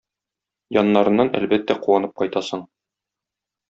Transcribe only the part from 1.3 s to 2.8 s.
әлбәттә, куанып кайтасың.